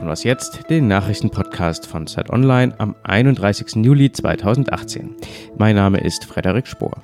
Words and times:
hören 0.00 0.08
was 0.08 0.24
jetzt, 0.24 0.70
den 0.70 0.88
Nachrichtenpodcast 0.88 1.86
von 1.86 2.06
Zeit 2.06 2.30
Online 2.30 2.74
am 2.78 2.94
31. 3.02 3.84
Juli 3.84 4.10
2018. 4.10 5.14
Mein 5.58 5.76
Name 5.76 6.00
ist 6.00 6.24
Frederik 6.24 6.66
Spohr. 6.66 7.02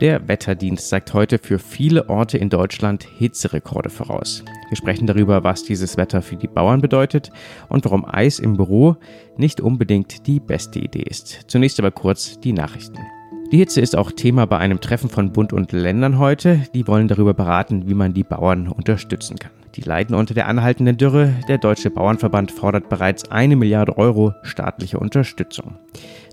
Der 0.00 0.28
Wetterdienst 0.28 0.88
sagt 0.88 1.12
heute 1.12 1.38
für 1.38 1.58
viele 1.58 2.08
Orte 2.08 2.38
in 2.38 2.50
Deutschland 2.50 3.04
Hitzerekorde 3.18 3.90
voraus. 3.90 4.44
Wir 4.68 4.76
sprechen 4.76 5.08
darüber, 5.08 5.42
was 5.42 5.64
dieses 5.64 5.96
Wetter 5.96 6.22
für 6.22 6.36
die 6.36 6.46
Bauern 6.46 6.80
bedeutet 6.80 7.30
und 7.68 7.84
warum 7.84 8.04
Eis 8.04 8.38
im 8.38 8.56
Büro 8.56 8.96
nicht 9.36 9.60
unbedingt 9.60 10.28
die 10.28 10.38
beste 10.38 10.78
Idee 10.78 11.02
ist. 11.02 11.40
Zunächst 11.48 11.80
aber 11.80 11.90
kurz 11.90 12.38
die 12.38 12.52
Nachrichten. 12.52 12.98
Die 13.50 13.58
Hitze 13.58 13.80
ist 13.80 13.96
auch 13.96 14.12
Thema 14.12 14.46
bei 14.46 14.58
einem 14.58 14.80
Treffen 14.80 15.10
von 15.10 15.32
Bund 15.32 15.52
und 15.52 15.72
Ländern 15.72 16.18
heute. 16.18 16.64
Die 16.74 16.86
wollen 16.86 17.08
darüber 17.08 17.34
beraten, 17.34 17.88
wie 17.88 17.94
man 17.94 18.14
die 18.14 18.24
Bauern 18.24 18.68
unterstützen 18.68 19.36
kann. 19.36 19.63
Die 19.76 19.80
leiden 19.80 20.14
unter 20.14 20.34
der 20.34 20.46
anhaltenden 20.46 20.96
Dürre. 20.96 21.34
Der 21.48 21.58
Deutsche 21.58 21.90
Bauernverband 21.90 22.52
fordert 22.52 22.88
bereits 22.88 23.30
eine 23.30 23.56
Milliarde 23.56 23.98
Euro 23.98 24.32
staatliche 24.42 25.00
Unterstützung. 25.00 25.76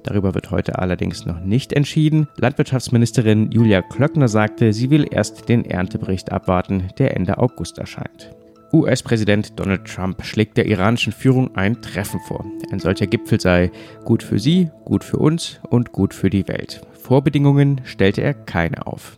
Darüber 0.04 0.36
wird 0.36 0.52
heute 0.52 0.78
allerdings 0.80 1.26
noch 1.26 1.40
nicht 1.40 1.74
entschieden. 1.74 2.28
Landwirtschaftsministerin 2.38 3.52
Julia 3.52 3.82
Klöckner 3.82 4.28
sagte, 4.28 4.74
sie 4.74 4.90
will 4.90 5.08
erst 5.10 5.50
den 5.50 5.66
Erntebericht 5.66 6.32
abwarten, 6.32 6.90
der 7.00 7.16
Ende 7.16 7.40
August 7.40 7.80
erscheint. 7.80 8.32
US-Präsident 8.74 9.60
Donald 9.60 9.86
Trump 9.86 10.24
schlägt 10.24 10.56
der 10.58 10.66
iranischen 10.66 11.12
Führung 11.12 11.56
ein 11.56 11.82
Treffen 11.82 12.20
vor. 12.28 12.46
Ein 12.72 12.80
solcher 12.80 13.08
Gipfel 13.08 13.40
sei 13.42 13.72
gut 14.06 14.24
für 14.24 14.40
sie, 14.40 14.70
gut 14.86 15.04
für 15.04 15.18
uns 15.18 15.60
und 15.70 15.92
gut 15.92 16.14
für 16.14 16.30
die 16.30 16.48
Welt. 16.48 16.82
Vorbedingungen 16.94 17.82
stellte 17.84 18.22
er 18.22 18.34
keine 18.34 18.88
auf. 18.88 19.18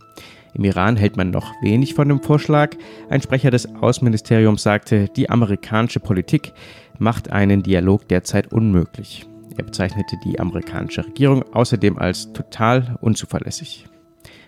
Im 0.54 0.64
Iran 0.64 0.96
hält 0.96 1.16
man 1.16 1.30
noch 1.30 1.52
wenig 1.62 1.94
von 1.94 2.08
dem 2.08 2.22
Vorschlag. 2.22 2.76
Ein 3.10 3.20
Sprecher 3.20 3.50
des 3.50 3.66
Außenministeriums 3.74 4.62
sagte, 4.62 5.08
die 5.08 5.28
amerikanische 5.28 6.00
Politik 6.00 6.52
macht 6.98 7.30
einen 7.30 7.62
Dialog 7.62 8.08
derzeit 8.08 8.52
unmöglich. 8.52 9.26
Er 9.56 9.64
bezeichnete 9.64 10.16
die 10.24 10.38
amerikanische 10.38 11.04
Regierung 11.04 11.42
außerdem 11.52 11.98
als 11.98 12.32
total 12.32 12.96
unzuverlässig. 13.00 13.86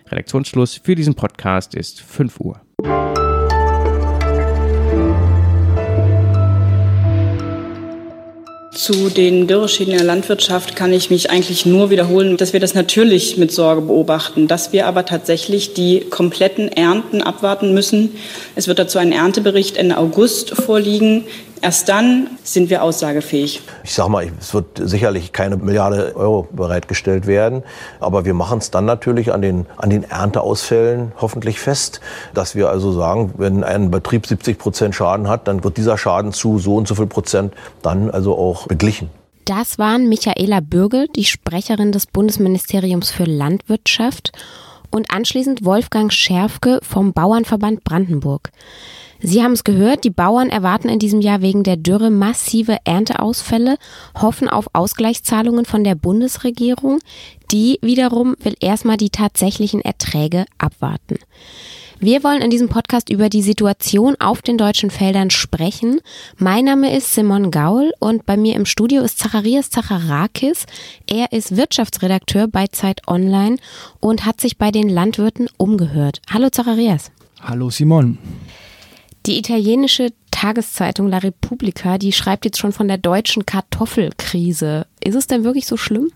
Redaktionsschluss 0.07 0.75
für 0.81 0.95
diesen 0.95 1.15
Podcast 1.15 1.75
ist 1.75 2.01
5 2.01 2.39
Uhr. 2.39 2.61
Zu 8.77 9.09
den 9.09 9.47
Dürreschäden 9.47 9.93
in 9.93 9.97
der 9.97 10.05
Landwirtschaft 10.05 10.75
kann 10.75 10.93
ich 10.93 11.09
mich 11.09 11.31
eigentlich 11.31 11.65
nur 11.65 11.89
wiederholen, 11.89 12.37
dass 12.37 12.53
wir 12.53 12.59
das 12.59 12.75
natürlich 12.75 13.35
mit 13.35 13.51
Sorge 13.51 13.81
beobachten, 13.81 14.47
dass 14.47 14.71
wir 14.71 14.85
aber 14.85 15.03
tatsächlich 15.03 15.73
die 15.73 16.01
kompletten 16.01 16.71
Ernten 16.71 17.23
abwarten 17.23 17.73
müssen. 17.73 18.11
Es 18.55 18.67
wird 18.67 18.77
dazu 18.77 18.99
ein 18.99 19.11
Erntebericht 19.11 19.77
Ende 19.77 19.97
August 19.97 20.51
vorliegen. 20.51 21.23
Erst 21.61 21.89
dann 21.89 22.29
sind 22.43 22.69
wir 22.69 22.83
aussagefähig. 22.83 23.61
Ich 23.83 23.93
sage 23.93 24.09
mal, 24.09 24.31
es 24.39 24.53
wird 24.53 24.79
sicherlich 24.81 25.33
keine 25.33 25.57
Milliarde 25.57 26.15
Euro 26.15 26.47
bereitgestellt 26.51 27.27
werden, 27.27 27.63
aber 27.99 28.25
wir 28.25 28.33
machen 28.33 28.59
es 28.59 28.71
dann 28.71 28.85
natürlich 28.85 29.33
an 29.33 29.41
den, 29.41 29.65
an 29.77 29.89
den 29.89 30.03
Ernteausfällen 30.03 31.13
hoffentlich 31.19 31.59
fest, 31.59 32.01
dass 32.33 32.55
wir 32.55 32.69
also 32.69 32.91
sagen, 32.91 33.33
wenn 33.37 33.63
ein 33.63 33.91
Betrieb 33.91 34.27
70 34.27 34.57
Prozent 34.57 34.95
Schaden 34.95 35.27
hat, 35.27 35.47
dann 35.47 35.63
wird 35.63 35.77
dieser 35.77 35.97
Schaden 35.97 36.33
zu 36.33 36.59
so 36.59 36.75
und 36.75 36.87
so 36.87 36.95
viel 36.95 37.07
Prozent 37.07 37.53
dann 37.81 38.11
also 38.11 38.37
auch 38.37 38.67
beglichen. 38.67 39.09
Das 39.45 39.79
waren 39.79 40.09
Michaela 40.09 40.59
Bürgel, 40.59 41.07
die 41.15 41.23
Sprecherin 41.23 41.93
des 41.93 42.05
Bundesministeriums 42.05 43.11
für 43.11 43.23
Landwirtschaft 43.23 44.33
und 44.91 45.11
anschließend 45.11 45.65
Wolfgang 45.65 46.11
Schärfke 46.11 46.79
vom 46.83 47.13
Bauernverband 47.13 47.83
Brandenburg. 47.83 48.51
Sie 49.19 49.41
haben 49.41 49.53
es 49.53 49.63
gehört, 49.63 50.03
die 50.03 50.11
Bauern 50.11 50.49
erwarten 50.49 50.89
in 50.89 50.99
diesem 50.99 51.21
Jahr 51.21 51.41
wegen 51.41 51.63
der 51.63 51.77
Dürre 51.77 52.11
massive 52.11 52.77
Ernteausfälle, 52.83 53.77
hoffen 54.21 54.47
auf 54.47 54.67
Ausgleichszahlungen 54.73 55.65
von 55.65 55.83
der 55.83 55.95
Bundesregierung. 55.95 56.99
Die 57.51 57.79
wiederum 57.81 58.35
will 58.39 58.55
erstmal 58.59 58.97
die 58.97 59.09
tatsächlichen 59.09 59.81
Erträge 59.81 60.45
abwarten. 60.59 61.17
Wir 61.99 62.23
wollen 62.23 62.43
in 62.43 62.51
diesem 62.51 62.69
Podcast 62.69 63.09
über 63.09 63.27
die 63.27 63.41
Situation 63.41 64.15
auf 64.19 64.43
den 64.43 64.59
deutschen 64.59 64.91
Feldern 64.91 65.31
sprechen. 65.31 65.99
Mein 66.37 66.65
Name 66.65 66.95
ist 66.95 67.15
Simon 67.15 67.49
Gaul 67.49 67.91
und 67.97 68.23
bei 68.27 68.37
mir 68.37 68.55
im 68.55 68.67
Studio 68.67 69.01
ist 69.01 69.17
Zacharias 69.17 69.71
Zacharakis. 69.71 70.67
Er 71.07 71.31
ist 71.31 71.57
Wirtschaftsredakteur 71.57 72.47
bei 72.47 72.67
Zeit 72.67 73.01
Online 73.07 73.57
und 73.99 74.25
hat 74.25 74.39
sich 74.39 74.59
bei 74.59 74.69
den 74.69 74.89
Landwirten 74.89 75.49
umgehört. 75.57 76.21
Hallo 76.29 76.49
Zacharias. 76.51 77.11
Hallo 77.41 77.71
Simon. 77.71 78.19
Die 79.25 79.39
italienische 79.39 80.13
Tageszeitung 80.29 81.09
La 81.09 81.17
Repubblica, 81.17 81.97
die 81.97 82.13
schreibt 82.13 82.45
jetzt 82.45 82.59
schon 82.59 82.73
von 82.73 82.87
der 82.87 82.99
deutschen 82.99 83.47
Kartoffelkrise. 83.47 84.85
Ist 85.03 85.15
es 85.15 85.25
denn 85.25 85.43
wirklich 85.43 85.65
so 85.65 85.77
schlimm? 85.77 86.11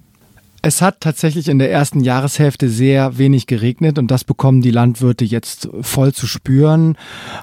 Es 0.64 0.82
hat 0.82 1.02
tatsächlich 1.02 1.48
in 1.48 1.58
der 1.58 1.72
ersten 1.72 2.02
Jahreshälfte 2.02 2.70
sehr 2.70 3.18
wenig 3.18 3.48
geregnet 3.48 3.98
und 3.98 4.12
das 4.12 4.24
bekommen 4.24 4.62
die 4.62 4.70
Landwirte 4.70 5.26
jetzt 5.26 5.70
voll 5.82 6.14
zu 6.14 6.28
spüren. 6.28 6.98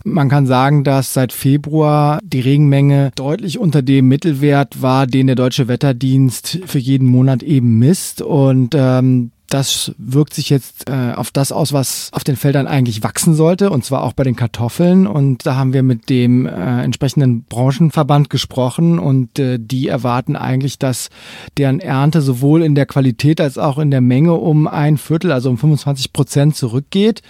Man 0.04 0.28
kann 0.28 0.46
sagen, 0.46 0.84
dass 0.84 1.14
seit 1.14 1.32
Februar 1.32 2.20
die 2.22 2.40
Regenmenge 2.40 3.10
deutlich 3.16 3.58
unter 3.58 3.82
dem 3.82 4.06
Mittelwert 4.06 4.82
war, 4.82 5.08
den 5.08 5.26
der 5.26 5.36
Deutsche 5.36 5.66
Wetterdienst 5.66 6.60
für 6.66 6.78
jeden 6.78 7.08
Monat 7.08 7.42
eben 7.42 7.80
misst. 7.80 8.22
Und 8.22 8.76
ähm, 8.76 9.32
das 9.48 9.92
wirkt 9.96 10.34
sich 10.34 10.50
jetzt 10.50 10.90
äh, 10.90 11.12
auf 11.14 11.30
das 11.30 11.52
aus, 11.52 11.72
was 11.72 12.10
auf 12.12 12.22
den 12.22 12.36
Feldern 12.36 12.66
eigentlich 12.66 13.02
wachsen 13.02 13.34
sollte, 13.34 13.70
und 13.70 13.84
zwar 13.84 14.02
auch 14.02 14.12
bei 14.12 14.22
den 14.22 14.36
Kartoffeln. 14.36 15.06
Und 15.06 15.46
da 15.46 15.56
haben 15.56 15.72
wir 15.72 15.82
mit 15.82 16.10
dem 16.10 16.44
äh, 16.44 16.82
entsprechenden 16.82 17.44
Branchenverband 17.44 18.28
gesprochen 18.28 18.98
und 18.98 19.38
äh, 19.38 19.58
die 19.58 19.88
erwarten 19.88 20.36
eigentlich, 20.36 20.78
dass 20.78 21.08
deren 21.56 21.80
Ernte 21.80 22.20
sowohl 22.20 22.62
in 22.62 22.74
der 22.74 22.84
Qualität 22.84 23.40
als 23.40 23.56
auch 23.56 23.78
in 23.78 23.90
der 23.90 24.02
Menge 24.02 24.34
um 24.34 24.66
ein 24.66 24.98
Viertel, 24.98 25.32
also 25.32 25.48
um 25.48 25.56
25 25.56 26.12
Prozent 26.12 26.54
zurückgeht. 26.54 27.22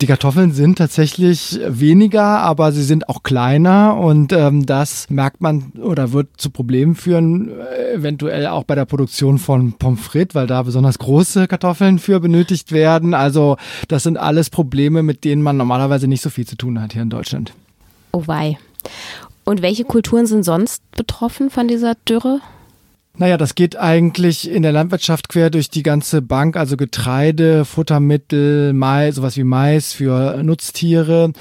Die 0.00 0.06
Kartoffeln 0.06 0.52
sind 0.52 0.78
tatsächlich 0.78 1.60
weniger, 1.66 2.40
aber 2.40 2.72
sie 2.72 2.82
sind 2.82 3.08
auch 3.08 3.22
kleiner 3.22 3.96
und 3.98 4.32
ähm, 4.32 4.66
das 4.66 5.08
merkt 5.10 5.40
man 5.40 5.72
oder 5.80 6.12
wird 6.12 6.28
zu 6.38 6.50
Problemen 6.50 6.96
führen, 6.96 7.50
äh, 7.50 7.94
eventuell 7.94 8.48
auch 8.48 8.64
bei 8.64 8.74
der 8.74 8.84
Produktion 8.84 9.38
von 9.38 9.74
Pommes 9.74 10.00
frites, 10.00 10.34
weil 10.34 10.48
da 10.48 10.62
besonders 10.62 10.98
große 10.98 11.51
Kartoffeln 11.52 11.98
für 11.98 12.18
benötigt 12.18 12.72
werden. 12.72 13.12
Also 13.12 13.58
das 13.88 14.04
sind 14.04 14.16
alles 14.16 14.48
Probleme, 14.48 15.02
mit 15.02 15.22
denen 15.22 15.42
man 15.42 15.58
normalerweise 15.58 16.08
nicht 16.08 16.22
so 16.22 16.30
viel 16.30 16.46
zu 16.46 16.56
tun 16.56 16.80
hat 16.80 16.94
hier 16.94 17.02
in 17.02 17.10
Deutschland. 17.10 17.52
Oh 18.10 18.22
wei. 18.26 18.58
Und 19.44 19.60
welche 19.60 19.84
Kulturen 19.84 20.24
sind 20.24 20.44
sonst 20.44 20.82
betroffen 20.92 21.50
von 21.50 21.68
dieser 21.68 21.94
Dürre? 22.08 22.40
Naja, 23.18 23.36
das 23.36 23.54
geht 23.54 23.76
eigentlich 23.76 24.50
in 24.50 24.62
der 24.62 24.72
Landwirtschaft 24.72 25.28
quer 25.28 25.50
durch 25.50 25.68
die 25.68 25.82
ganze 25.82 26.22
Bank, 26.22 26.56
also 26.56 26.78
Getreide, 26.78 27.66
Futtermittel, 27.66 28.72
Mais, 28.72 29.16
sowas 29.16 29.36
wie 29.36 29.44
Mais 29.44 29.92
für 29.92 30.42
Nutztiere. 30.42 31.32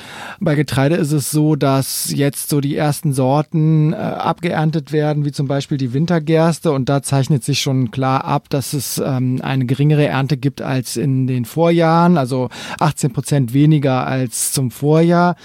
Bei 0.41 0.55
Getreide 0.55 0.95
ist 0.95 1.13
es 1.13 1.31
so, 1.31 1.55
dass 1.55 2.11
jetzt 2.13 2.49
so 2.49 2.59
die 2.59 2.75
ersten 2.75 3.13
Sorten 3.13 3.93
äh, 3.93 3.95
abgeerntet 3.95 4.91
werden, 4.91 5.23
wie 5.23 5.31
zum 5.31 5.47
Beispiel 5.47 5.77
die 5.77 5.93
Wintergerste. 5.93 6.73
Und 6.73 6.89
da 6.89 7.03
zeichnet 7.03 7.45
sich 7.45 7.61
schon 7.61 7.89
klar 7.89 8.25
ab, 8.25 8.49
dass 8.49 8.73
es 8.73 8.97
ähm, 8.97 9.39
eine 9.41 9.65
geringere 9.65 10.05
Ernte 10.05 10.35
gibt 10.35 10.61
als 10.61 10.97
in 10.97 11.25
den 11.25 11.45
Vorjahren, 11.45 12.17
also 12.17 12.49
18 12.81 13.13
Prozent 13.13 13.53
weniger 13.53 14.05
als 14.05 14.51
zum 14.51 14.71
Vorjahr. 14.71 15.37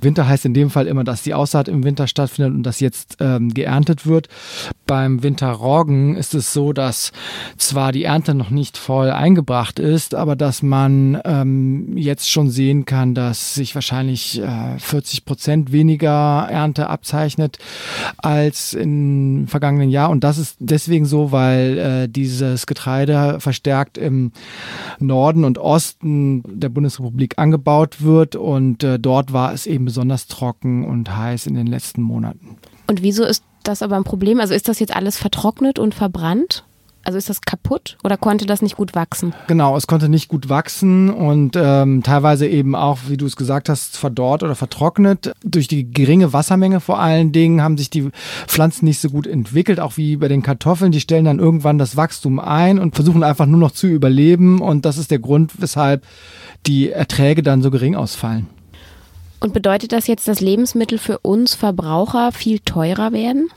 Winter 0.00 0.28
heißt 0.28 0.44
in 0.44 0.54
dem 0.54 0.70
Fall 0.70 0.86
immer, 0.86 1.02
dass 1.02 1.24
die 1.24 1.34
Aussaat 1.34 1.66
im 1.66 1.82
Winter 1.82 2.06
stattfindet 2.06 2.54
und 2.54 2.62
dass 2.62 2.78
jetzt 2.78 3.16
ähm, 3.18 3.52
geerntet 3.52 4.06
wird. 4.06 4.28
Beim 4.86 5.22
Winter 5.22 5.50
Roggen 5.50 6.16
ist 6.16 6.34
es 6.34 6.52
so, 6.52 6.72
dass 6.72 7.12
zwar 7.56 7.92
die 7.92 8.04
Ernte 8.04 8.34
noch 8.34 8.50
nicht 8.50 8.76
voll 8.76 9.10
eingebracht 9.10 9.78
ist, 9.78 10.14
aber 10.14 10.36
dass 10.36 10.62
man 10.62 11.20
ähm, 11.24 11.96
jetzt 11.96 12.30
schon 12.30 12.50
sehen 12.50 12.84
kann, 12.84 13.14
dass 13.14 13.54
sich 13.54 13.74
wahrscheinlich 13.74 14.40
äh, 14.42 14.78
40 14.78 15.24
Prozent 15.24 15.72
weniger 15.72 16.46
Ernte 16.50 16.88
abzeichnet 16.88 17.58
als 18.18 18.74
im 18.74 19.46
vergangenen 19.48 19.90
Jahr. 19.90 20.10
Und 20.10 20.24
das 20.24 20.38
ist 20.38 20.56
deswegen 20.60 21.06
so, 21.06 21.32
weil 21.32 21.78
äh, 21.78 22.08
dieses 22.08 22.66
Getreide 22.66 23.40
verstärkt 23.40 23.96
im 23.98 24.32
Norden 24.98 25.44
und 25.44 25.58
Osten 25.58 26.42
der 26.46 26.68
Bundesrepublik 26.68 27.38
angebaut 27.38 28.02
wird. 28.02 28.36
Und 28.36 28.84
äh, 28.84 28.98
dort 28.98 29.32
war 29.32 29.52
es 29.52 29.66
eben 29.66 29.86
besonders 29.86 30.26
trocken 30.26 30.84
und 30.84 31.16
heiß 31.16 31.46
in 31.46 31.54
den 31.54 31.66
letzten 31.66 32.02
Monaten. 32.02 32.56
Und 32.86 33.02
wieso 33.02 33.24
ist 33.24 33.42
das 33.64 33.82
aber 33.82 33.96
ein 33.96 34.04
Problem? 34.04 34.40
Also 34.40 34.54
ist 34.54 34.68
das 34.68 34.78
jetzt 34.78 34.94
alles 34.94 35.18
vertrocknet 35.18 35.78
und 35.78 35.94
verbrannt? 35.94 36.64
Also 37.04 37.18
ist 37.18 37.28
das 37.28 37.42
kaputt 37.42 37.98
oder 38.02 38.16
konnte 38.16 38.46
das 38.46 38.62
nicht 38.62 38.76
gut 38.76 38.94
wachsen? 38.94 39.34
Genau, 39.46 39.76
es 39.76 39.86
konnte 39.86 40.08
nicht 40.08 40.28
gut 40.28 40.48
wachsen 40.48 41.10
und 41.10 41.54
ähm, 41.54 42.02
teilweise 42.02 42.46
eben 42.46 42.74
auch, 42.74 42.98
wie 43.08 43.18
du 43.18 43.26
es 43.26 43.36
gesagt 43.36 43.68
hast, 43.68 43.98
verdorrt 43.98 44.42
oder 44.42 44.54
vertrocknet. 44.54 45.32
Durch 45.44 45.68
die 45.68 45.90
geringe 45.90 46.32
Wassermenge 46.32 46.80
vor 46.80 46.98
allen 46.98 47.30
Dingen 47.30 47.62
haben 47.62 47.76
sich 47.76 47.90
die 47.90 48.08
Pflanzen 48.46 48.86
nicht 48.86 49.00
so 49.00 49.10
gut 49.10 49.26
entwickelt, 49.26 49.80
auch 49.80 49.98
wie 49.98 50.16
bei 50.16 50.28
den 50.28 50.42
Kartoffeln. 50.42 50.92
Die 50.92 51.00
stellen 51.00 51.26
dann 51.26 51.40
irgendwann 51.40 51.76
das 51.76 51.94
Wachstum 51.94 52.38
ein 52.40 52.78
und 52.78 52.94
versuchen 52.94 53.22
einfach 53.22 53.46
nur 53.46 53.60
noch 53.60 53.72
zu 53.72 53.86
überleben 53.86 54.62
und 54.62 54.86
das 54.86 54.96
ist 54.96 55.10
der 55.10 55.18
Grund, 55.18 55.60
weshalb 55.60 56.06
die 56.66 56.90
Erträge 56.90 57.42
dann 57.42 57.60
so 57.60 57.70
gering 57.70 57.96
ausfallen. 57.96 58.46
Und 59.44 59.52
bedeutet 59.52 59.92
das 59.92 60.06
jetzt, 60.06 60.26
dass 60.26 60.40
Lebensmittel 60.40 60.96
für 60.96 61.18
uns 61.18 61.54
Verbraucher 61.54 62.32
viel 62.32 62.60
teurer 62.60 63.12
werden? 63.12 63.50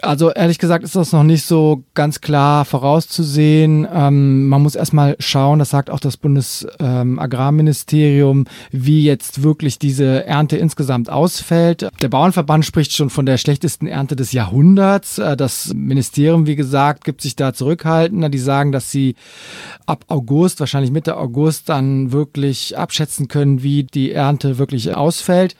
Also 0.00 0.30
ehrlich 0.30 0.58
gesagt 0.58 0.84
ist 0.84 0.96
das 0.96 1.12
noch 1.12 1.24
nicht 1.24 1.44
so 1.44 1.84
ganz 1.94 2.20
klar 2.20 2.64
vorauszusehen. 2.64 3.86
Ähm, 3.92 4.48
man 4.48 4.62
muss 4.62 4.74
erstmal 4.74 5.16
schauen, 5.18 5.58
das 5.58 5.70
sagt 5.70 5.90
auch 5.90 6.00
das 6.00 6.16
Bundesagrarministerium, 6.16 8.38
ähm, 8.38 8.46
wie 8.70 9.04
jetzt 9.04 9.42
wirklich 9.42 9.78
diese 9.78 10.24
Ernte 10.24 10.56
insgesamt 10.56 11.10
ausfällt. 11.10 11.88
Der 12.00 12.08
Bauernverband 12.08 12.64
spricht 12.64 12.92
schon 12.92 13.10
von 13.10 13.26
der 13.26 13.36
schlechtesten 13.36 13.86
Ernte 13.86 14.16
des 14.16 14.32
Jahrhunderts. 14.32 15.18
Äh, 15.18 15.36
das 15.36 15.74
Ministerium, 15.74 16.46
wie 16.46 16.56
gesagt, 16.56 17.04
gibt 17.04 17.20
sich 17.20 17.36
da 17.36 17.52
zurückhaltender. 17.52 18.28
Die 18.28 18.38
sagen, 18.38 18.72
dass 18.72 18.90
sie 18.90 19.14
ab 19.86 20.04
August, 20.08 20.60
wahrscheinlich 20.60 20.90
Mitte 20.90 21.16
August, 21.16 21.68
dann 21.68 22.12
wirklich 22.12 22.78
abschätzen 22.78 23.28
können, 23.28 23.62
wie 23.62 23.84
die 23.84 24.12
Ernte 24.12 24.58
wirklich 24.58 24.94
ausfällt. 24.94 25.56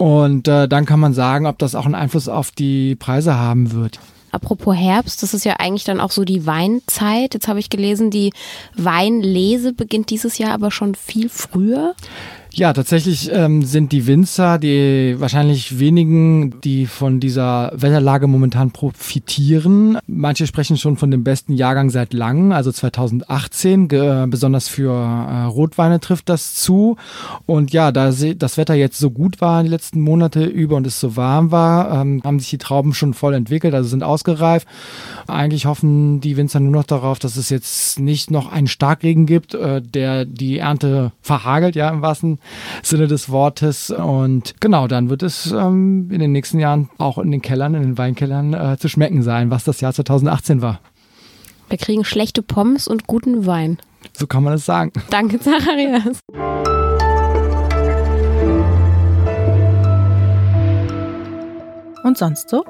Und 0.00 0.48
äh, 0.48 0.66
dann 0.66 0.86
kann 0.86 0.98
man 0.98 1.12
sagen, 1.12 1.44
ob 1.44 1.58
das 1.58 1.74
auch 1.74 1.84
einen 1.84 1.94
Einfluss 1.94 2.26
auf 2.26 2.52
die 2.52 2.96
Preise 2.96 3.34
haben 3.36 3.72
wird. 3.72 4.00
Apropos 4.32 4.74
Herbst, 4.74 5.22
das 5.22 5.34
ist 5.34 5.44
ja 5.44 5.56
eigentlich 5.58 5.84
dann 5.84 6.00
auch 6.00 6.10
so 6.10 6.24
die 6.24 6.46
Weinzeit. 6.46 7.34
Jetzt 7.34 7.48
habe 7.48 7.58
ich 7.58 7.68
gelesen, 7.68 8.10
die 8.10 8.32
Weinlese 8.74 9.74
beginnt 9.74 10.08
dieses 10.08 10.38
Jahr 10.38 10.54
aber 10.54 10.70
schon 10.70 10.94
viel 10.94 11.28
früher. 11.28 11.94
Ja, 12.52 12.72
tatsächlich 12.72 13.30
ähm, 13.32 13.62
sind 13.62 13.92
die 13.92 14.08
Winzer 14.08 14.58
die 14.58 15.14
wahrscheinlich 15.18 15.78
wenigen, 15.78 16.60
die 16.62 16.86
von 16.86 17.20
dieser 17.20 17.70
Wetterlage 17.74 18.26
momentan 18.26 18.72
profitieren. 18.72 19.98
Manche 20.08 20.48
sprechen 20.48 20.76
schon 20.76 20.96
von 20.96 21.12
dem 21.12 21.22
besten 21.22 21.52
Jahrgang 21.52 21.90
seit 21.90 22.12
langem, 22.12 22.50
also 22.50 22.72
2018. 22.72 23.88
Äh, 23.90 24.26
besonders 24.28 24.66
für 24.66 24.90
äh, 24.90 25.44
Rotweine 25.44 26.00
trifft 26.00 26.28
das 26.28 26.54
zu. 26.54 26.96
Und 27.46 27.72
ja, 27.72 27.92
da 27.92 28.10
das 28.10 28.56
Wetter 28.56 28.74
jetzt 28.74 28.98
so 28.98 29.10
gut 29.10 29.40
war 29.40 29.62
die 29.62 29.68
letzten 29.68 30.00
Monate 30.00 30.44
über 30.44 30.76
und 30.76 30.86
es 30.88 30.98
so 30.98 31.16
warm 31.16 31.52
war, 31.52 32.00
ähm, 32.00 32.20
haben 32.24 32.40
sich 32.40 32.50
die 32.50 32.58
Trauben 32.58 32.94
schon 32.94 33.14
voll 33.14 33.34
entwickelt, 33.34 33.74
also 33.74 33.88
sind 33.88 34.02
ausgereift. 34.02 34.66
Eigentlich 35.28 35.66
hoffen 35.66 36.20
die 36.20 36.36
Winzer 36.36 36.58
nur 36.58 36.72
noch 36.72 36.84
darauf, 36.84 37.20
dass 37.20 37.36
es 37.36 37.48
jetzt 37.48 38.00
nicht 38.00 38.32
noch 38.32 38.50
einen 38.50 38.66
Starkregen 38.66 39.26
gibt, 39.26 39.54
äh, 39.54 39.80
der 39.80 40.24
die 40.24 40.58
Ernte 40.58 41.12
verhagelt, 41.22 41.76
ja, 41.76 41.88
im 41.90 42.02
wahrsten 42.02 42.39
Sinne 42.82 43.06
des 43.06 43.30
Wortes. 43.30 43.90
Und 43.90 44.54
genau, 44.60 44.86
dann 44.88 45.10
wird 45.10 45.22
es 45.22 45.50
ähm, 45.52 46.08
in 46.10 46.20
den 46.20 46.32
nächsten 46.32 46.58
Jahren 46.58 46.90
auch 46.98 47.18
in 47.18 47.30
den 47.30 47.42
Kellern, 47.42 47.74
in 47.74 47.82
den 47.82 47.98
Weinkellern 47.98 48.54
äh, 48.54 48.76
zu 48.78 48.88
schmecken 48.88 49.22
sein, 49.22 49.50
was 49.50 49.64
das 49.64 49.80
Jahr 49.80 49.92
2018 49.92 50.62
war. 50.62 50.80
Wir 51.68 51.78
kriegen 51.78 52.04
schlechte 52.04 52.42
Pommes 52.42 52.88
und 52.88 53.06
guten 53.06 53.46
Wein. 53.46 53.78
So 54.16 54.26
kann 54.26 54.42
man 54.42 54.54
es 54.54 54.66
sagen. 54.66 54.92
Danke, 55.10 55.38
Zacharias. 55.38 56.18
Und 62.02 62.18
sonst 62.18 62.48
so? 62.48 62.64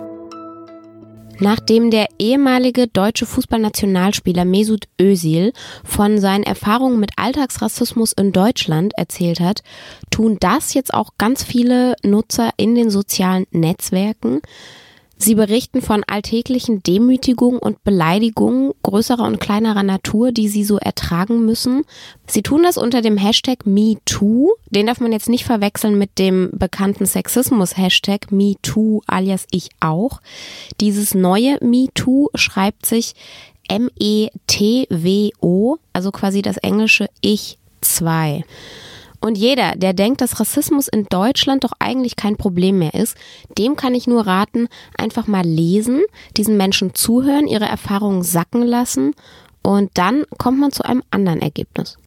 Nachdem 1.41 1.91
der 1.91 2.07
ehemalige 2.19 2.87
deutsche 2.87 3.25
Fußballnationalspieler 3.25 4.45
Mesut 4.45 4.85
Özil 5.01 5.55
von 5.85 6.19
seinen 6.19 6.45
Erfahrungen 6.45 7.01
mit 7.01 7.13
Alltagsrassismus 7.17 8.13
in 8.13 8.33
Deutschland 8.33 8.93
erzählt 8.99 9.41
hat, 9.41 9.63
tun 10.11 10.37
das 10.39 10.75
jetzt 10.75 10.93
auch 10.93 11.13
ganz 11.17 11.43
viele 11.43 11.97
Nutzer 12.03 12.51
in 12.59 12.75
den 12.75 12.91
sozialen 12.91 13.47
Netzwerken. 13.53 14.43
Sie 15.23 15.35
berichten 15.35 15.83
von 15.83 16.03
alltäglichen 16.07 16.83
Demütigungen 16.83 17.59
und 17.59 17.85
Beleidigungen 17.85 18.73
größerer 18.83 19.25
und 19.25 19.39
kleinerer 19.39 19.83
Natur, 19.83 20.33
die 20.33 20.49
sie 20.49 20.65
so 20.65 20.79
ertragen 20.79 21.45
müssen. 21.45 21.83
Sie 22.27 22.41
tun 22.43 22.63
das 22.63 22.79
unter 22.79 23.03
dem 23.03 23.19
Hashtag 23.19 23.67
MeToo. 23.67 24.53
Den 24.71 24.87
darf 24.87 24.99
man 24.99 25.13
jetzt 25.13 25.29
nicht 25.29 25.45
verwechseln 25.45 25.99
mit 25.99 26.19
dem 26.19 26.49
bekannten 26.53 27.05
Sexismus-Hashtag 27.05 28.33
MeToo 28.33 29.03
alias 29.07 29.47
ich 29.51 29.69
auch. 29.81 30.23
Dieses 30.81 31.15
neue 31.15 31.59
MeToo 31.61 32.31
schreibt 32.35 32.87
sich 32.87 33.13
M-E-T-W-O, 33.69 34.97
also 35.93 36.13
quasi 36.13 36.41
das 36.41 36.57
englische 36.57 37.11
Ich 37.21 37.59
2. 37.83 38.43
Und 39.21 39.37
jeder, 39.37 39.77
der 39.77 39.93
denkt, 39.93 40.21
dass 40.21 40.41
Rassismus 40.41 40.89
in 40.89 41.07
Deutschland 41.11 41.65
doch 41.65 41.73
eigentlich 41.79 42.17
kein 42.17 42.37
Problem 42.37 42.79
mehr 42.79 42.95
ist, 42.95 43.17
dem 43.59 43.77
kann 43.77 43.95
ich 43.95 44.07
nur 44.07 44.27
raten, 44.27 44.69
einfach 44.97 45.27
mal 45.27 45.45
lesen, 45.45 46.03
diesen 46.37 46.57
Menschen 46.57 46.95
zuhören, 46.95 47.47
ihre 47.47 47.67
Erfahrungen 47.67 48.23
sacken 48.23 48.63
lassen 48.63 49.15
und 49.63 49.91
dann 49.95 50.25
kommt 50.39 50.59
man 50.59 50.73
zu 50.73 50.85
einem 50.85 51.03
anderen 51.11 51.43
Ergebnis. 51.43 51.99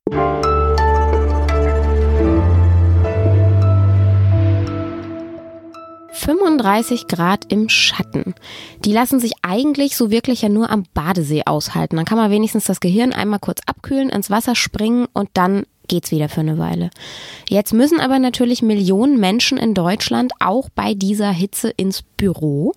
35 6.13 7.07
Grad 7.07 7.51
im 7.51 7.69
Schatten. 7.69 8.35
Die 8.85 8.93
lassen 8.93 9.19
sich 9.19 9.33
eigentlich 9.41 9.97
so 9.97 10.11
wirklich 10.11 10.41
ja 10.41 10.49
nur 10.49 10.69
am 10.69 10.85
Badesee 10.93 11.43
aushalten. 11.45 11.95
Dann 11.95 12.05
kann 12.05 12.17
man 12.17 12.31
wenigstens 12.31 12.65
das 12.65 12.79
Gehirn 12.79 13.13
einmal 13.13 13.39
kurz 13.39 13.61
abkühlen, 13.65 14.09
ins 14.09 14.29
Wasser 14.29 14.55
springen 14.55 15.07
und 15.13 15.29
dann 15.33 15.65
geht's 15.87 16.11
wieder 16.11 16.29
für 16.29 16.41
eine 16.41 16.57
Weile. 16.57 16.91
Jetzt 17.49 17.73
müssen 17.73 17.99
aber 17.99 18.19
natürlich 18.19 18.61
Millionen 18.61 19.19
Menschen 19.19 19.57
in 19.57 19.73
Deutschland 19.73 20.31
auch 20.39 20.69
bei 20.69 20.93
dieser 20.93 21.31
Hitze 21.31 21.69
ins 21.69 22.03
Büro. 22.03 22.73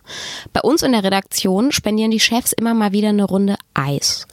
Bei 0.53 0.61
uns 0.63 0.83
in 0.83 0.93
der 0.93 1.05
Redaktion 1.05 1.73
spendieren 1.73 2.11
die 2.11 2.21
Chefs 2.21 2.53
immer 2.53 2.75
mal 2.75 2.93
wieder 2.93 3.11
eine 3.11 3.25
Runde 3.25 3.57
Eis. 3.75 4.27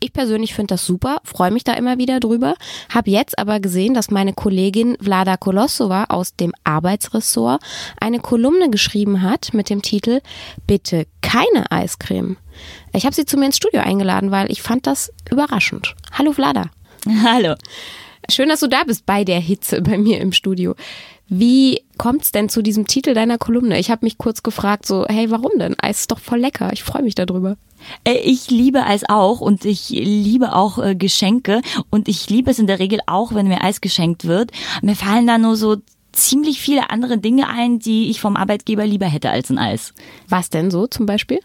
Ich 0.00 0.12
persönlich 0.12 0.54
finde 0.54 0.74
das 0.74 0.86
super, 0.86 1.20
freue 1.24 1.50
mich 1.50 1.64
da 1.64 1.72
immer 1.72 1.98
wieder 1.98 2.20
drüber. 2.20 2.54
Hab 2.92 3.08
jetzt 3.08 3.38
aber 3.38 3.58
gesehen, 3.58 3.94
dass 3.94 4.10
meine 4.10 4.32
Kollegin 4.32 4.96
Vlada 5.00 5.36
Kolossova 5.36 6.04
aus 6.08 6.36
dem 6.36 6.52
Arbeitsressort 6.62 7.60
eine 8.00 8.20
Kolumne 8.20 8.70
geschrieben 8.70 9.22
hat 9.22 9.54
mit 9.54 9.70
dem 9.70 9.82
Titel 9.82 10.20
Bitte 10.68 11.06
keine 11.20 11.70
Eiscreme. 11.72 12.36
Ich 12.92 13.06
habe 13.06 13.14
sie 13.14 13.26
zu 13.26 13.36
mir 13.36 13.46
ins 13.46 13.56
Studio 13.56 13.80
eingeladen, 13.80 14.30
weil 14.30 14.52
ich 14.52 14.62
fand 14.62 14.86
das 14.86 15.12
überraschend. 15.30 15.94
Hallo 16.12 16.32
Vlada. 16.32 16.70
Hallo. 17.24 17.54
Schön, 18.30 18.50
dass 18.50 18.60
du 18.60 18.66
da 18.66 18.84
bist 18.84 19.06
bei 19.06 19.24
der 19.24 19.40
Hitze 19.40 19.80
bei 19.80 19.96
mir 19.96 20.20
im 20.20 20.32
Studio. 20.32 20.74
Wie 21.30 21.82
kommt 21.96 22.22
es 22.22 22.32
denn 22.32 22.48
zu 22.48 22.62
diesem 22.62 22.86
Titel 22.86 23.14
deiner 23.14 23.38
Kolumne? 23.38 23.78
Ich 23.78 23.90
habe 23.90 24.04
mich 24.04 24.18
kurz 24.18 24.42
gefragt, 24.42 24.86
so, 24.86 25.06
hey, 25.08 25.30
warum 25.30 25.58
denn? 25.58 25.76
Eis 25.78 26.00
ist 26.00 26.10
doch 26.10 26.18
voll 26.18 26.40
lecker. 26.40 26.72
Ich 26.72 26.82
freue 26.82 27.02
mich 27.02 27.14
darüber. 27.14 27.56
Äh, 28.04 28.18
ich 28.18 28.50
liebe 28.50 28.84
Eis 28.84 29.04
auch 29.08 29.40
und 29.40 29.64
ich 29.64 29.90
liebe 29.90 30.54
auch 30.54 30.78
äh, 30.78 30.94
Geschenke 30.94 31.60
und 31.90 32.08
ich 32.08 32.28
liebe 32.28 32.50
es 32.50 32.58
in 32.58 32.66
der 32.66 32.78
Regel 32.78 33.00
auch, 33.06 33.34
wenn 33.34 33.48
mir 33.48 33.62
Eis 33.62 33.80
geschenkt 33.80 34.26
wird. 34.26 34.52
Mir 34.82 34.94
fallen 34.94 35.26
da 35.26 35.38
nur 35.38 35.56
so 35.56 35.76
ziemlich 36.18 36.60
viele 36.60 36.90
andere 36.90 37.18
Dinge 37.18 37.48
ein, 37.48 37.78
die 37.78 38.10
ich 38.10 38.20
vom 38.20 38.36
Arbeitgeber 38.36 38.86
lieber 38.86 39.06
hätte 39.06 39.30
als 39.30 39.50
ein 39.50 39.58
Eis. 39.58 39.94
Was 40.28 40.50
denn 40.50 40.70
so 40.70 40.86
zum 40.86 41.06
Beispiel? 41.06 41.40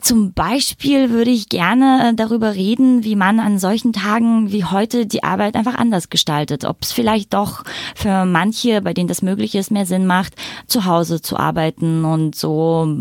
Zum 0.00 0.32
Beispiel 0.32 1.10
würde 1.10 1.30
ich 1.30 1.48
gerne 1.48 2.10
äh, 2.10 2.14
darüber 2.14 2.54
reden, 2.54 3.04
wie 3.04 3.16
man 3.16 3.40
an 3.40 3.58
solchen 3.58 3.92
Tagen 3.92 4.52
wie 4.52 4.64
heute 4.64 5.06
die 5.06 5.24
Arbeit 5.24 5.56
einfach 5.56 5.74
anders 5.74 6.10
gestaltet. 6.10 6.64
Ob 6.64 6.78
es 6.82 6.92
vielleicht 6.92 7.34
doch 7.34 7.64
für 7.94 8.24
manche, 8.24 8.82
bei 8.82 8.94
denen 8.94 9.08
das 9.08 9.22
möglich 9.22 9.54
ist, 9.54 9.70
mehr 9.70 9.86
Sinn 9.86 10.06
macht, 10.06 10.34
zu 10.66 10.84
Hause 10.84 11.20
zu 11.20 11.36
arbeiten 11.36 12.04
und 12.04 12.34
so 12.34 12.96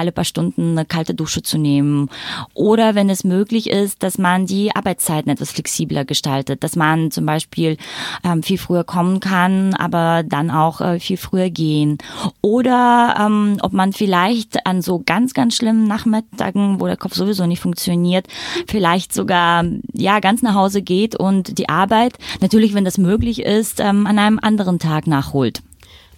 alle 0.00 0.12
paar 0.12 0.24
Stunden 0.24 0.72
eine 0.72 0.84
kalte 0.84 1.14
Dusche 1.14 1.42
zu 1.42 1.58
nehmen. 1.58 2.08
Oder 2.54 2.94
wenn 2.94 3.10
es 3.10 3.22
möglich 3.22 3.70
ist, 3.70 4.02
dass 4.02 4.18
man 4.18 4.46
die 4.46 4.74
Arbeitszeiten 4.74 5.30
etwas 5.30 5.52
flexibler 5.52 6.04
gestaltet, 6.04 6.64
dass 6.64 6.74
man 6.74 7.10
zum 7.10 7.26
Beispiel 7.26 7.76
ähm, 8.24 8.42
viel 8.42 8.58
früher 8.58 8.82
kommen 8.82 9.20
kann, 9.20 9.74
aber 9.74 10.22
dann 10.24 10.50
auch 10.50 10.80
äh, 10.80 10.98
viel 10.98 11.18
früher 11.18 11.50
gehen. 11.50 11.98
Oder 12.40 13.14
ähm, 13.20 13.58
ob 13.62 13.72
man 13.72 13.92
vielleicht 13.92 14.66
an 14.66 14.82
so 14.82 15.02
ganz, 15.04 15.34
ganz 15.34 15.54
schlimmen 15.54 15.86
Nachmittagen, 15.86 16.80
wo 16.80 16.86
der 16.86 16.96
Kopf 16.96 17.14
sowieso 17.14 17.46
nicht 17.46 17.60
funktioniert, 17.60 18.26
vielleicht 18.66 19.12
sogar 19.12 19.64
ja 19.92 20.20
ganz 20.20 20.42
nach 20.42 20.54
Hause 20.54 20.82
geht 20.82 21.14
und 21.14 21.58
die 21.58 21.68
Arbeit, 21.68 22.18
natürlich, 22.40 22.74
wenn 22.74 22.84
das 22.84 22.98
möglich 22.98 23.42
ist, 23.42 23.80
ähm, 23.80 24.06
an 24.06 24.18
einem 24.18 24.38
anderen 24.40 24.78
Tag 24.78 25.06
nachholt. 25.06 25.62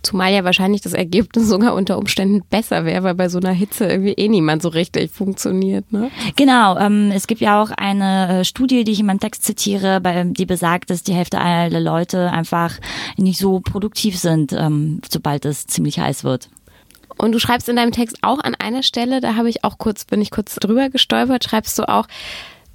Zumal 0.02 0.32
ja 0.32 0.44
wahrscheinlich 0.44 0.80
das 0.80 0.94
Ergebnis 0.94 1.48
sogar 1.48 1.74
unter 1.74 1.98
Umständen 1.98 2.42
besser 2.50 2.84
wäre, 2.84 3.04
weil 3.04 3.14
bei 3.14 3.28
so 3.28 3.38
einer 3.38 3.52
Hitze 3.52 3.86
irgendwie 3.86 4.12
eh 4.12 4.28
niemand 4.28 4.62
so 4.62 4.68
richtig 4.68 5.10
funktioniert. 5.10 5.92
Ne? 5.92 6.10
Genau, 6.36 6.76
ähm, 6.78 7.12
es 7.14 7.26
gibt 7.26 7.40
ja 7.40 7.62
auch 7.62 7.70
eine 7.70 8.40
äh, 8.40 8.44
Studie, 8.44 8.84
die 8.84 8.92
ich 8.92 9.00
in 9.00 9.06
meinem 9.06 9.20
Text 9.20 9.44
zitiere, 9.44 10.00
bei, 10.00 10.24
die 10.24 10.46
besagt, 10.46 10.90
dass 10.90 11.02
die 11.02 11.14
Hälfte 11.14 11.40
aller 11.40 11.80
Leute 11.80 12.30
einfach 12.30 12.78
nicht 13.16 13.38
so 13.38 13.60
produktiv 13.60 14.18
sind, 14.18 14.52
ähm, 14.52 15.00
sobald 15.08 15.44
es 15.44 15.66
ziemlich 15.66 15.98
heiß 15.98 16.24
wird. 16.24 16.48
Und 17.18 17.32
du 17.32 17.38
schreibst 17.38 17.68
in 17.68 17.76
deinem 17.76 17.92
Text 17.92 18.18
auch 18.22 18.40
an 18.40 18.54
einer 18.54 18.82
Stelle, 18.82 19.20
da 19.20 19.36
habe 19.36 19.48
ich 19.48 19.64
auch 19.64 19.78
kurz, 19.78 20.04
bin 20.04 20.20
ich 20.20 20.30
kurz 20.30 20.56
drüber 20.56 20.88
gestolpert, 20.88 21.44
schreibst 21.44 21.78
du 21.78 21.88
auch, 21.88 22.06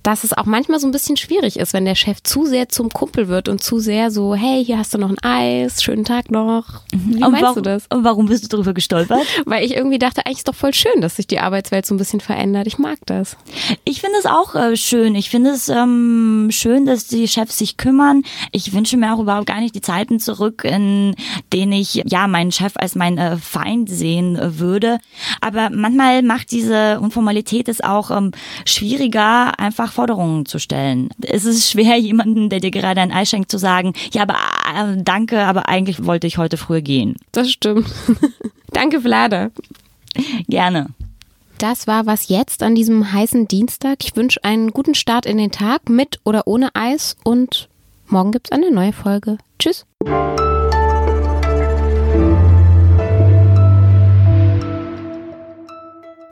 dass 0.03 0.23
es 0.23 0.33
auch 0.33 0.45
manchmal 0.45 0.79
so 0.79 0.87
ein 0.87 0.91
bisschen 0.91 1.17
schwierig 1.17 1.57
ist, 1.59 1.73
wenn 1.73 1.85
der 1.85 1.95
Chef 1.95 2.23
zu 2.23 2.45
sehr 2.45 2.69
zum 2.69 2.89
Kumpel 2.89 3.27
wird 3.27 3.49
und 3.49 3.61
zu 3.61 3.79
sehr 3.79 4.11
so, 4.11 4.35
hey, 4.35 4.63
hier 4.63 4.77
hast 4.77 4.93
du 4.93 4.97
noch 4.97 5.09
ein 5.09 5.19
Eis, 5.21 5.83
schönen 5.83 6.05
Tag 6.05 6.31
noch. 6.31 6.81
Wie 6.93 7.23
und 7.23 7.31
meinst 7.31 7.41
warum, 7.41 7.55
du 7.55 7.61
das? 7.61 7.87
Und 7.89 8.03
warum 8.03 8.27
bist 8.27 8.43
du 8.43 8.47
darüber 8.47 8.73
gestolpert? 8.73 9.19
Weil 9.45 9.65
ich 9.65 9.75
irgendwie 9.75 9.99
dachte, 9.99 10.25
eigentlich 10.25 10.39
ist 10.39 10.47
doch 10.47 10.55
voll 10.55 10.73
schön, 10.73 11.01
dass 11.01 11.17
sich 11.17 11.27
die 11.27 11.39
Arbeitswelt 11.39 11.85
so 11.85 11.93
ein 11.93 11.97
bisschen 11.97 12.21
verändert. 12.21 12.67
Ich 12.67 12.77
mag 12.77 12.99
das. 13.05 13.37
Ich 13.83 14.01
finde 14.01 14.17
es 14.19 14.25
auch 14.25 14.55
äh, 14.55 14.77
schön. 14.77 15.15
Ich 15.15 15.29
finde 15.29 15.51
es 15.51 15.69
ähm, 15.69 16.47
schön, 16.51 16.85
dass 16.85 17.07
die 17.07 17.27
Chefs 17.27 17.57
sich 17.57 17.77
kümmern. 17.77 18.23
Ich 18.51 18.73
wünsche 18.73 18.97
mir 18.97 19.13
auch 19.13 19.19
überhaupt 19.19 19.47
gar 19.47 19.59
nicht 19.59 19.75
die 19.75 19.81
Zeiten 19.81 20.19
zurück, 20.19 20.63
in 20.63 21.15
denen 21.51 21.73
ich 21.73 22.03
ja 22.05 22.27
meinen 22.27 22.51
Chef 22.51 22.73
als 22.75 22.95
meinen 22.95 23.17
äh, 23.17 23.37
Feind 23.37 23.89
sehen 23.89 24.37
äh, 24.37 24.59
würde. 24.59 24.99
Aber 25.41 25.69
manchmal 25.69 26.21
macht 26.21 26.51
diese 26.51 26.99
Unformalität 26.99 27.67
es 27.67 27.81
auch 27.81 28.11
ähm, 28.11 28.31
schwieriger, 28.65 29.59
einfach 29.59 29.86
Forderungen 29.91 30.45
zu 30.45 30.59
stellen. 30.59 31.09
Es 31.21 31.45
ist 31.45 31.69
schwer, 31.69 31.97
jemanden, 31.97 32.49
der 32.49 32.59
dir 32.59 32.71
gerade 32.71 33.01
ein 33.01 33.11
Ei 33.11 33.25
schenkt, 33.25 33.51
zu 33.51 33.57
sagen, 33.57 33.93
ja, 34.11 34.23
aber 34.23 34.35
äh, 34.35 35.01
danke, 35.01 35.41
aber 35.41 35.69
eigentlich 35.69 36.05
wollte 36.05 36.27
ich 36.27 36.37
heute 36.37 36.57
früher 36.57 36.81
gehen. 36.81 37.15
Das 37.31 37.51
stimmt. 37.51 37.87
danke, 38.73 39.01
Vlada. 39.01 39.51
Gerne. 40.47 40.87
Das 41.57 41.87
war 41.87 42.05
was 42.05 42.29
jetzt 42.29 42.61
an 42.61 42.75
diesem 42.75 43.11
heißen 43.11 43.47
Dienstag. 43.47 44.03
Ich 44.03 44.15
wünsche 44.15 44.43
einen 44.43 44.71
guten 44.71 44.93
Start 44.93 45.25
in 45.25 45.37
den 45.37 45.51
Tag 45.51 45.89
mit 45.89 46.19
oder 46.23 46.45
ohne 46.45 46.75
Eis 46.75 47.15
und 47.23 47.67
morgen 48.07 48.31
gibt 48.31 48.47
es 48.47 48.51
eine 48.51 48.71
neue 48.71 48.93
Folge. 48.93 49.37
Tschüss. 49.57 49.85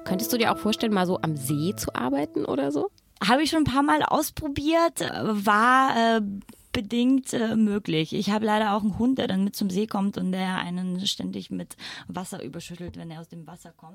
Könntest 0.05 0.31
du 0.31 0.37
dir 0.37 0.53
auch 0.53 0.59
vorstellen, 0.59 0.93
mal 0.93 1.07
so 1.07 1.19
am 1.21 1.35
See 1.35 1.73
zu 1.75 1.95
arbeiten 1.95 2.45
oder 2.45 2.71
so? 2.71 2.91
Habe 3.23 3.43
ich 3.43 3.49
schon 3.49 3.59
ein 3.59 3.71
paar 3.71 3.83
Mal 3.83 4.03
ausprobiert, 4.03 4.99
war 4.99 6.17
äh, 6.17 6.21
bedingt 6.75 7.31
äh, 7.31 7.55
möglich. 7.55 8.13
Ich 8.13 8.31
habe 8.31 8.45
leider 8.45 8.75
auch 8.75 8.81
einen 8.81 8.99
Hund, 8.99 9.17
der 9.17 9.27
dann 9.27 9.45
mit 9.45 9.55
zum 9.55 9.69
See 9.69 9.87
kommt 9.87 10.17
und 10.17 10.33
der 10.33 10.57
einen 10.57 11.05
ständig 11.07 11.49
mit 11.49 11.77
Wasser 12.09 12.43
überschüttelt, 12.43 12.97
wenn 12.97 13.09
er 13.09 13.21
aus 13.21 13.29
dem 13.29 13.47
Wasser 13.47 13.71
kommt. 13.71 13.93